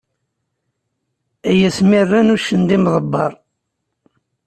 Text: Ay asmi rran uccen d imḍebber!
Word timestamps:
Ay 1.49 1.61
asmi 1.67 2.01
rran 2.07 2.33
uccen 2.35 2.61
d 2.67 2.69
imḍebber! 2.75 3.31